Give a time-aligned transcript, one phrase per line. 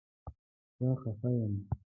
[0.79, 1.53] زه خفه یم